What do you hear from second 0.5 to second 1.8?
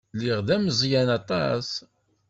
ameẓyan aṭas.